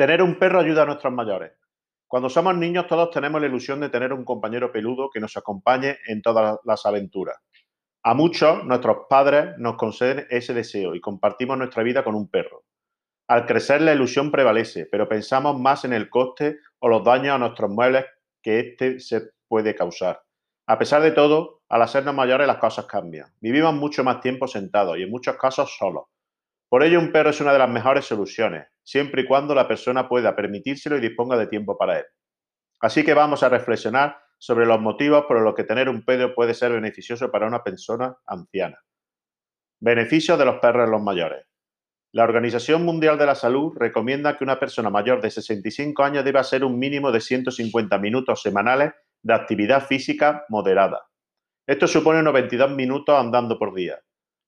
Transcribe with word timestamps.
Tener 0.00 0.22
un 0.22 0.38
perro 0.38 0.60
ayuda 0.60 0.84
a 0.84 0.86
nuestros 0.86 1.12
mayores. 1.12 1.52
Cuando 2.08 2.30
somos 2.30 2.56
niños 2.56 2.86
todos 2.86 3.10
tenemos 3.10 3.38
la 3.38 3.48
ilusión 3.48 3.80
de 3.80 3.90
tener 3.90 4.14
un 4.14 4.24
compañero 4.24 4.72
peludo 4.72 5.10
que 5.10 5.20
nos 5.20 5.36
acompañe 5.36 5.98
en 6.06 6.22
todas 6.22 6.58
las 6.64 6.86
aventuras. 6.86 7.36
A 8.04 8.14
muchos, 8.14 8.64
nuestros 8.64 9.00
padres 9.10 9.58
nos 9.58 9.76
conceden 9.76 10.26
ese 10.30 10.54
deseo 10.54 10.94
y 10.94 11.02
compartimos 11.02 11.58
nuestra 11.58 11.82
vida 11.82 12.02
con 12.02 12.14
un 12.14 12.30
perro. 12.30 12.64
Al 13.28 13.44
crecer 13.44 13.82
la 13.82 13.92
ilusión 13.92 14.30
prevalece, 14.30 14.86
pero 14.90 15.06
pensamos 15.06 15.60
más 15.60 15.84
en 15.84 15.92
el 15.92 16.08
coste 16.08 16.60
o 16.78 16.88
los 16.88 17.04
daños 17.04 17.34
a 17.34 17.38
nuestros 17.38 17.70
muebles 17.70 18.06
que 18.42 18.58
éste 18.58 19.00
se 19.00 19.32
puede 19.48 19.74
causar. 19.74 20.22
A 20.66 20.78
pesar 20.78 21.02
de 21.02 21.10
todo, 21.10 21.60
al 21.68 21.82
hacernos 21.82 22.14
mayores 22.14 22.46
las 22.46 22.56
cosas 22.56 22.86
cambian. 22.86 23.34
Vivimos 23.38 23.74
mucho 23.74 24.02
más 24.02 24.22
tiempo 24.22 24.48
sentados 24.48 24.96
y 24.96 25.02
en 25.02 25.10
muchos 25.10 25.36
casos 25.36 25.76
solos. 25.76 26.04
Por 26.70 26.84
ello, 26.84 27.00
un 27.00 27.10
perro 27.10 27.30
es 27.30 27.40
una 27.40 27.52
de 27.52 27.58
las 27.58 27.68
mejores 27.68 28.04
soluciones, 28.04 28.68
siempre 28.84 29.22
y 29.22 29.26
cuando 29.26 29.56
la 29.56 29.66
persona 29.66 30.08
pueda 30.08 30.36
permitírselo 30.36 30.96
y 30.96 31.00
disponga 31.00 31.36
de 31.36 31.48
tiempo 31.48 31.76
para 31.76 31.98
él. 31.98 32.04
Así 32.80 33.04
que 33.04 33.12
vamos 33.12 33.42
a 33.42 33.48
reflexionar 33.48 34.16
sobre 34.38 34.66
los 34.66 34.80
motivos 34.80 35.24
por 35.26 35.40
los 35.40 35.56
que 35.56 35.64
tener 35.64 35.88
un 35.88 36.04
perro 36.04 36.32
puede 36.32 36.54
ser 36.54 36.70
beneficioso 36.70 37.28
para 37.28 37.48
una 37.48 37.64
persona 37.64 38.16
anciana. 38.24 38.78
Beneficios 39.80 40.38
de 40.38 40.44
los 40.44 40.60
perros 40.60 40.84
en 40.84 40.92
los 40.92 41.02
mayores. 41.02 41.44
La 42.12 42.22
Organización 42.22 42.84
Mundial 42.84 43.18
de 43.18 43.26
la 43.26 43.34
Salud 43.34 43.76
recomienda 43.76 44.36
que 44.36 44.44
una 44.44 44.60
persona 44.60 44.90
mayor 44.90 45.20
de 45.20 45.30
65 45.30 46.04
años 46.04 46.24
deba 46.24 46.40
hacer 46.40 46.64
un 46.64 46.78
mínimo 46.78 47.10
de 47.10 47.20
150 47.20 47.98
minutos 47.98 48.42
semanales 48.42 48.92
de 49.22 49.34
actividad 49.34 49.84
física 49.84 50.44
moderada. 50.48 51.02
Esto 51.66 51.88
supone 51.88 52.20
unos 52.20 52.32
22 52.32 52.70
minutos 52.70 53.18
andando 53.18 53.58
por 53.58 53.74
día. 53.74 54.00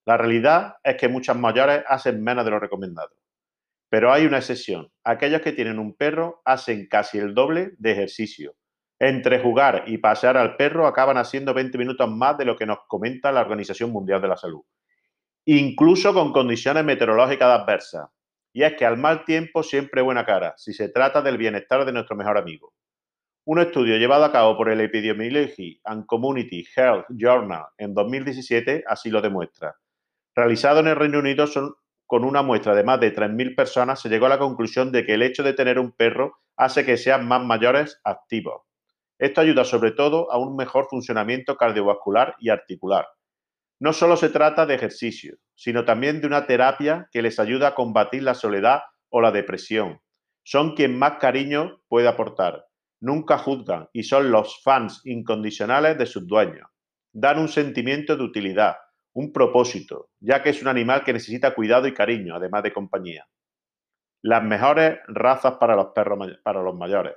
La 0.05 0.17
realidad 0.17 0.77
es 0.83 0.97
que 0.97 1.09
muchas 1.09 1.37
mayores 1.37 1.85
hacen 1.87 2.23
menos 2.23 2.45
de 2.45 2.51
lo 2.51 2.59
recomendado. 2.59 3.11
Pero 3.89 4.13
hay 4.13 4.27
una 4.27 4.39
excepción. 4.39 4.91
Aquellos 5.05 5.43
que 5.43 5.53
tienen 5.53 5.79
un 5.79 5.95
perro 5.95 6.41
hacen 6.45 6.89
casi 6.89 7.19
el 7.19 7.35
doble 7.35 7.73
de 7.79 7.93
ejercicio. 7.93 8.57
Entre 8.99 9.41
jugar 9.41 9.85
y 9.87 9.99
pasear 9.99 10.37
al 10.37 10.57
perro 10.57 10.87
acaban 10.87 11.19
haciendo 11.19 11.53
20 11.53 11.77
minutos 11.77 12.11
más 12.11 12.39
de 12.39 12.45
lo 12.45 12.57
que 12.57 12.67
nos 12.67 12.79
comenta 12.89 13.33
la 13.33 13.43
Organización 13.43 13.91
Mundial 13.91 14.23
de 14.23 14.29
la 14.29 14.37
Salud. 14.37 14.63
Incluso 15.45 16.15
con 16.15 16.33
condiciones 16.33 16.85
meteorológicas 16.85 17.61
adversas. 17.61 18.09
Y 18.53 18.63
es 18.63 18.75
que 18.75 18.87
al 18.87 18.97
mal 18.97 19.25
tiempo 19.25 19.63
siempre 19.63 20.03
buena 20.03 20.25
cara, 20.25 20.55
si 20.57 20.73
se 20.73 20.89
trata 20.89 21.23
del 21.23 21.39
bienestar 21.39 21.85
de 21.85 21.93
nuestro 21.93 22.17
mejor 22.17 22.39
amigo. 22.39 22.75
Un 23.45 23.59
estudio 23.59 23.97
llevado 23.97 24.25
a 24.25 24.31
cabo 24.31 24.57
por 24.57 24.69
el 24.69 24.81
Epidemiology 24.81 25.81
and 25.85 26.07
Community 26.07 26.65
Health 26.77 27.07
Journal 27.09 27.65
en 27.77 27.93
2017 27.93 28.85
así 28.87 29.11
lo 29.11 29.21
demuestra. 29.21 29.75
Realizado 30.35 30.81
en 30.81 30.87
el 30.87 30.97
Reino 30.97 31.19
Unido 31.19 31.45
con 32.07 32.25
una 32.25 32.43
muestra 32.43 32.75
de 32.75 32.85
más 32.85 33.01
de 33.01 33.15
3.000 33.15 33.55
personas, 33.55 34.01
se 34.01 34.09
llegó 34.09 34.27
a 34.27 34.31
la 34.31 34.39
conclusión 34.39 34.91
de 34.91 35.05
que 35.05 35.15
el 35.15 35.23
hecho 35.23 35.43
de 35.43 35.53
tener 35.53 35.79
un 35.79 35.93
perro 35.93 36.39
hace 36.57 36.85
que 36.85 36.97
sean 36.97 37.29
más 37.29 37.45
mayores 37.45 38.01
activos. 38.05 38.63
Esto 39.19 39.41
ayuda 39.41 39.65
sobre 39.65 39.93
todo 39.93 40.33
a 40.33 40.39
un 40.39 40.57
mejor 40.57 40.87
funcionamiento 40.89 41.57
cardiovascular 41.57 42.35
y 42.39 42.49
articular. 42.49 43.07
No 43.79 43.93
solo 43.93 44.17
se 44.17 44.31
trata 44.31 44.65
de 44.65 44.75
ejercicio, 44.75 45.37
sino 45.55 45.85
también 45.85 46.21
de 46.21 46.27
una 46.27 46.47
terapia 46.47 47.09
que 47.13 47.21
les 47.21 47.39
ayuda 47.39 47.69
a 47.69 47.75
combatir 47.75 48.23
la 48.23 48.35
soledad 48.35 48.83
o 49.11 49.21
la 49.21 49.33
depresión. 49.33 50.01
Son 50.45 50.75
quien 50.75 50.99
más 50.99 51.19
cariño 51.19 51.83
puede 51.89 52.09
aportar. 52.09 52.65
Nunca 53.01 53.39
juzgan 53.39 53.89
y 53.93 54.05
son 54.05 54.31
los 54.31 54.63
fans 54.63 55.03
incondicionales 55.05 55.99
de 55.99 56.07
sus 56.07 56.27
dueños. 56.27 56.69
Dan 57.13 57.39
un 57.39 57.49
sentimiento 57.49 58.17
de 58.17 58.25
utilidad, 58.25 58.77
un 59.15 59.33
propósito, 59.33 60.11
ya 60.21 60.43
que 60.43 60.51
es 60.51 60.63
un 60.63 60.69
animal 60.69 61.05
que 61.05 61.13
necesita 61.13 61.55
cuidado 61.55 61.87
y 61.87 61.95
cariño, 61.95 62.35
además 62.35 62.63
de 62.63 62.73
compañía. 62.73 63.27
Las 64.23 64.43
mejores 64.43 64.99
razas 65.09 65.55
para 65.55 65.77
los 65.77 65.89
perros 65.89 66.19
para 66.43 66.63
los 66.63 66.75
mayores. 66.77 67.15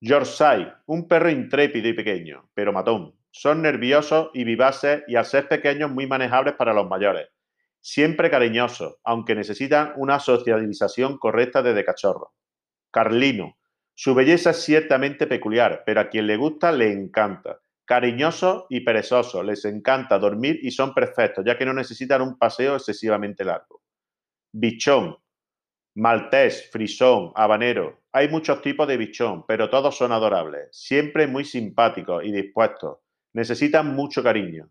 Yorkshire, 0.00 0.74
un 0.86 1.06
perro 1.06 1.30
intrépido 1.30 1.88
y 1.88 1.92
pequeño, 1.92 2.50
pero 2.54 2.72
matón. 2.72 3.14
Son 3.30 3.62
nerviosos 3.62 4.30
y 4.34 4.44
vivaces 4.44 5.04
y 5.06 5.14
al 5.14 5.24
ser 5.24 5.46
pequeños 5.46 5.90
muy 5.90 6.06
manejables 6.06 6.54
para 6.54 6.72
los 6.72 6.88
mayores. 6.88 7.28
Siempre 7.80 8.30
cariñosos, 8.30 8.96
aunque 9.04 9.34
necesitan 9.34 9.92
una 9.96 10.18
socialización 10.18 11.16
correcta 11.18 11.62
desde 11.62 11.84
cachorro. 11.84 12.34
Carlino. 12.90 13.56
Su 13.94 14.14
belleza 14.14 14.50
es 14.50 14.62
ciertamente 14.64 15.26
peculiar, 15.26 15.82
pero 15.86 16.00
a 16.00 16.08
quien 16.08 16.26
le 16.26 16.36
gusta 16.36 16.72
le 16.72 16.90
encanta 16.92 17.60
cariñosos 17.90 18.66
y 18.68 18.82
perezosos, 18.82 19.44
les 19.44 19.64
encanta 19.64 20.16
dormir 20.16 20.60
y 20.62 20.70
son 20.70 20.94
perfectos, 20.94 21.44
ya 21.44 21.58
que 21.58 21.66
no 21.66 21.74
necesitan 21.74 22.22
un 22.22 22.38
paseo 22.38 22.76
excesivamente 22.76 23.44
largo. 23.44 23.82
Bichón, 24.52 25.16
maltés, 25.96 26.70
frisón, 26.70 27.32
habanero. 27.34 28.02
Hay 28.12 28.28
muchos 28.28 28.62
tipos 28.62 28.86
de 28.86 28.96
bichón, 28.96 29.44
pero 29.44 29.68
todos 29.68 29.96
son 29.96 30.12
adorables, 30.12 30.68
siempre 30.70 31.26
muy 31.26 31.44
simpáticos 31.44 32.24
y 32.24 32.30
dispuestos. 32.30 32.98
Necesitan 33.32 33.88
mucho 33.96 34.22
cariño. 34.22 34.70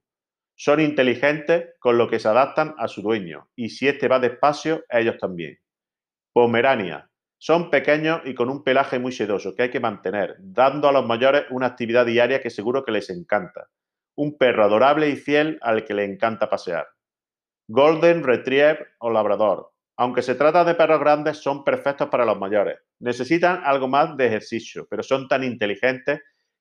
Son 0.55 0.79
inteligentes, 0.79 1.71
con 1.79 1.97
lo 1.97 2.09
que 2.09 2.19
se 2.19 2.29
adaptan 2.29 2.73
a 2.77 2.87
su 2.87 3.01
dueño, 3.01 3.49
y 3.53 3.67
si 3.67 3.89
éste 3.89 4.07
va 4.07 4.21
despacio, 4.21 4.85
ellos 4.89 5.17
también. 5.19 5.59
Pomerania, 6.31 7.08
son 7.41 7.69
pequeños 7.69 8.19
y 8.25 8.35
con 8.35 8.49
un 8.49 8.63
pelaje 8.63 8.99
muy 8.99 9.13
sedoso 9.13 9.55
que 9.55 9.63
hay 9.63 9.69
que 9.69 9.79
mantener, 9.79 10.35
dando 10.39 10.89
a 10.89 10.91
los 10.91 11.05
mayores 11.05 11.45
una 11.51 11.67
actividad 11.67 12.05
diaria 12.05 12.41
que 12.41 12.49
seguro 12.49 12.83
que 12.83 12.91
les 12.91 13.09
encanta. 13.09 13.69
Un 14.15 14.37
perro 14.37 14.65
adorable 14.65 15.09
y 15.09 15.15
fiel 15.15 15.57
al 15.61 15.85
que 15.85 15.93
le 15.93 16.03
encanta 16.03 16.49
pasear. 16.49 16.85
Golden 17.69 18.23
Retriever 18.23 18.89
o 18.99 19.09
Labrador. 19.09 19.71
Aunque 19.95 20.21
se 20.21 20.35
trata 20.35 20.65
de 20.65 20.75
perros 20.75 20.99
grandes, 20.99 21.37
son 21.37 21.63
perfectos 21.63 22.09
para 22.09 22.25
los 22.25 22.37
mayores. 22.37 22.77
Necesitan 22.99 23.61
algo 23.63 23.87
más 23.87 24.17
de 24.17 24.27
ejercicio, 24.27 24.85
pero 24.89 25.01
son 25.01 25.29
tan 25.29 25.45
inteligentes 25.45 26.19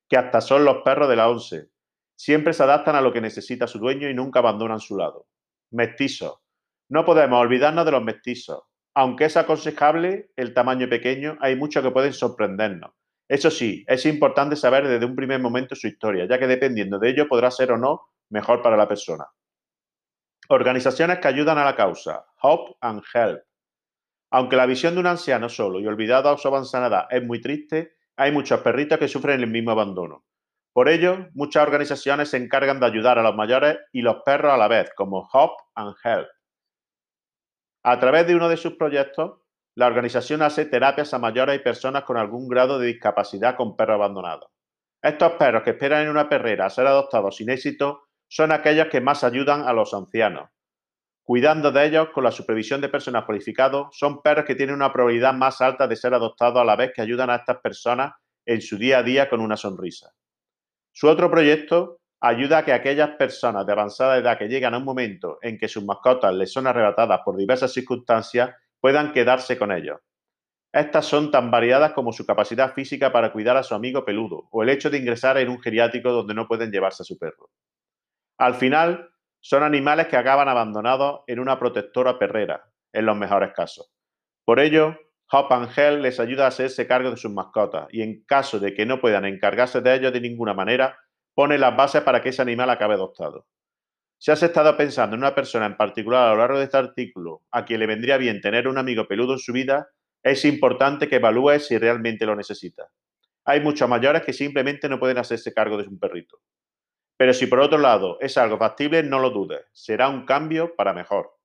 que 0.09 0.17
hasta 0.17 0.41
son 0.41 0.65
los 0.65 0.83
perros 0.85 1.09
de 1.09 1.17
la 1.17 1.29
once. 1.29 1.71
Siempre 2.17 2.53
se 2.53 2.63
adaptan 2.63 2.95
a 2.95 3.01
lo 3.01 3.13
que 3.13 3.21
necesita 3.21 3.67
su 3.67 3.81
dueño 3.81 4.09
y 4.09 4.15
nunca 4.15 4.39
abandonan 4.39 4.79
su 4.79 4.97
lado. 4.97 5.27
Mestizos. 5.73 6.39
No 6.89 7.05
podemos 7.05 7.41
olvidarnos 7.41 7.85
de 7.85 7.93
los 7.93 8.03
mestizos 8.03 8.68
aunque 8.99 9.27
es 9.27 9.37
aconsejable 9.37 10.33
el 10.35 10.53
tamaño 10.53 10.89
pequeño, 10.89 11.39
hay 11.41 11.55
muchos 11.55 11.85
que 11.85 11.93
pueden 11.93 12.13
sorprendernos. 12.13 12.91
Eso 13.29 13.49
sí, 13.49 13.85
es 13.87 14.05
importante 14.07 14.57
saber 14.57 14.89
desde 14.89 15.07
un 15.07 15.15
primer 15.15 15.41
momento 15.41 15.77
su 15.77 15.87
historia, 15.87 16.27
ya 16.29 16.37
que 16.37 16.49
dependiendo 16.49 16.99
de 16.99 17.11
ello 17.11 17.29
podrá 17.29 17.49
ser 17.53 17.71
o 17.71 17.79
no 17.79 18.09
mejor 18.29 18.61
para 18.61 18.77
la 18.77 18.89
persona. 18.89 19.25
Organizaciones 20.49 21.21
que 21.21 21.29
ayudan 21.29 21.59
a 21.59 21.65
la 21.65 21.77
causa. 21.77 22.27
Hope 22.43 22.77
and 22.81 23.05
Help. 23.15 23.41
Aunque 24.33 24.57
la 24.57 24.67
visión 24.67 24.95
de 24.95 25.01
un 25.01 25.07
anciano 25.07 25.49
solo 25.49 25.79
y 25.79 25.87
olvidado 25.87 26.31
a 26.31 26.37
su 26.37 26.49
avanzada 26.49 26.89
edad 26.89 27.07
es 27.11 27.23
muy 27.23 27.41
triste, 27.41 27.93
hay 28.17 28.33
muchos 28.33 28.63
perritos 28.63 28.99
que 28.99 29.07
sufren 29.07 29.41
el 29.41 29.49
mismo 29.49 29.71
abandono. 29.71 30.25
Por 30.73 30.89
ello, 30.89 31.29
muchas 31.35 31.63
organizaciones 31.63 32.31
se 32.31 32.39
encargan 32.39 32.81
de 32.81 32.87
ayudar 32.87 33.21
a 33.21 33.23
los 33.23 33.37
mayores 33.37 33.79
y 33.93 34.03
los 34.03 34.25
perros 34.27 34.53
a 34.53 34.57
la 34.57 34.67
vez, 34.67 34.91
como 34.97 35.29
Hope 35.33 35.63
and 35.77 35.95
Help. 36.03 36.27
A 37.91 37.99
través 37.99 38.27
de 38.27 38.37
uno 38.37 38.51
de 38.51 38.59
sus 38.59 38.75
proyectos, 38.75 39.41
la 39.75 39.87
organización 39.87 40.43
hace 40.43 40.67
terapias 40.67 41.15
a 41.15 41.19
mayores 41.19 41.57
y 41.57 41.65
personas 41.65 42.05
con 42.05 42.19
algún 42.19 42.47
grado 42.47 42.79
de 42.79 42.89
discapacidad 42.89 43.57
con 43.57 43.79
perros 43.79 43.95
abandonados. 43.95 44.51
Estos 45.01 45.33
perros 45.39 45.63
que 45.63 45.71
esperan 45.71 46.03
en 46.03 46.11
una 46.11 46.29
perrera 46.29 46.67
a 46.67 46.71
ser 46.71 46.87
adoptados 46.87 47.37
sin 47.37 47.49
éxito 47.49 48.03
son 48.29 48.53
aquellos 48.53 48.89
que 48.89 49.01
más 49.01 49.25
ayudan 49.25 49.67
a 49.67 49.73
los 49.73 49.95
ancianos. 49.95 50.51
Cuidando 51.23 51.73
de 51.73 51.87
ellos 51.87 52.11
con 52.13 52.25
la 52.25 52.31
supervisión 52.31 52.83
de 52.83 52.91
personas 52.91 53.25
cualificadas, 53.25 53.87
son 53.93 54.21
perros 54.21 54.45
que 54.45 54.55
tienen 54.55 54.75
una 54.75 54.93
probabilidad 54.93 55.33
más 55.33 55.63
alta 55.63 55.89
de 55.89 55.97
ser 55.97 56.13
adoptados 56.13 56.61
a 56.61 56.67
la 56.67 56.77
vez 56.77 56.93
que 56.95 57.01
ayudan 57.01 57.31
a 57.31 57.37
estas 57.37 57.57
personas 57.63 58.13
en 58.45 58.61
su 58.61 58.77
día 58.77 58.99
a 58.99 59.03
día 59.03 59.31
con 59.31 59.41
una 59.41 59.57
sonrisa. 59.57 60.13
Su 60.93 61.09
otro 61.09 61.31
proyecto 61.31 62.01
ayuda 62.21 62.59
a 62.59 62.65
que 62.65 62.73
aquellas 62.73 63.11
personas 63.11 63.67
de 63.67 63.73
avanzada 63.73 64.17
edad 64.17 64.39
que 64.39 64.49
llegan 64.49 64.75
a 64.75 64.79
un 64.79 64.85
momento 64.85 65.39
en 65.43 65.59
que 65.59 65.69
sus 65.69 65.85
mascotas 65.85 66.35
les 66.35 66.53
son 66.53 66.67
arrebatadas 66.67 67.21
por 67.25 67.37
diversas 67.37 67.73
circunstancias 67.73 68.51
puedan 68.81 69.13
quedarse 69.13 69.59
con 69.59 69.73
ellos. 69.73 69.99
Estas 70.73 71.07
son 71.07 71.31
tan 71.31 71.51
variadas 71.51 71.93
como 71.93 72.13
su 72.13 72.27
capacidad 72.27 72.75
física 72.75 73.11
para 73.11 73.33
cuidar 73.33 73.57
a 73.57 73.63
su 73.63 73.75
amigo 73.75 74.05
peludo 74.05 74.49
o 74.51 74.63
el 74.63 74.69
hecho 74.69 74.91
de 74.91 74.99
ingresar 74.99 75.39
en 75.39 75.49
un 75.49 75.61
geriátrico 75.61 76.13
donde 76.13 76.35
no 76.35 76.47
pueden 76.47 76.71
llevarse 76.71 77.03
a 77.03 77.07
su 77.07 77.19
perro. 77.19 77.51
Al 78.37 78.55
final, 78.55 79.11
son 79.41 79.63
animales 79.63 80.09
que 80.09 80.17
acaban 80.17 80.49
abandonados 80.49 81.21
en 81.27 81.39
una 81.39 81.59
protectora 81.59 82.19
perrera, 82.19 82.65
en 82.93 83.07
los 83.07 83.17
mejores 83.17 83.53
casos. 83.55 83.91
Por 84.45 84.61
ello, 84.61 84.97
Hop 85.31 85.53
and 85.53 86.01
les 86.01 86.21
ayuda 86.21 86.47
a 86.47 86.49
hacerse 86.49 86.87
cargo 86.87 87.11
de 87.11 87.17
sus 87.19 87.31
mascotas 87.31 87.87
y 87.91 88.01
en 88.03 88.25
caso 88.25 88.59
de 88.59 88.73
que 88.73 88.87
no 88.87 88.99
puedan 88.99 89.27
encargarse 89.27 89.83
de 89.83 89.95
ellos 89.95 90.13
de 90.13 90.23
ninguna 90.23 90.55
manera, 90.55 90.99
pone 91.39 91.57
las 91.57 91.77
bases 91.77 92.03
para 92.03 92.21
que 92.21 92.31
ese 92.31 92.43
animal 92.43 92.69
acabe 92.69 92.95
adoptado. 92.95 93.47
Si 94.19 94.33
has 94.33 94.43
estado 94.43 94.77
pensando 94.77 95.15
en 95.15 95.23
una 95.23 95.37
persona 95.37 95.67
en 95.67 95.77
particular 95.77 96.27
a 96.27 96.33
lo 96.33 96.39
largo 96.39 96.59
de 96.59 96.65
este 96.65 96.79
artículo 96.79 97.45
a 97.53 97.65
quien 97.65 97.79
le 97.79 97.87
vendría 97.87 98.17
bien 98.17 98.41
tener 98.41 98.67
un 98.67 98.77
amigo 98.77 99.07
peludo 99.07 99.35
en 99.35 99.39
su 99.39 99.53
vida, 99.53 99.89
es 100.21 100.45
importante 100.45 101.09
que 101.09 101.15
evalúes 101.15 101.69
si 101.69 101.79
realmente 101.79 102.27
lo 102.27 102.35
necesita. 102.35 102.91
Hay 103.45 103.61
muchos 103.61 103.89
mayores 103.89 104.25
que 104.25 104.33
simplemente 104.33 104.89
no 104.89 104.99
pueden 104.99 105.19
hacerse 105.19 105.55
cargo 105.55 105.77
de 105.77 105.87
un 105.87 106.01
perrito. 106.01 106.41
Pero 107.17 107.33
si 107.33 107.47
por 107.47 107.61
otro 107.61 107.79
lado 107.79 108.19
es 108.21 108.37
algo 108.37 108.59
factible, 108.59 109.05
no 109.05 109.21
lo 109.21 109.31
dudes, 109.31 109.65
será 109.73 110.09
un 110.09 110.27
cambio 110.27 110.75
para 110.75 110.93
mejor. 110.93 111.38